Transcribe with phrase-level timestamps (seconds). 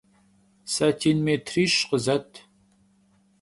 [0.73, 2.31] Satin mêtriş khızet.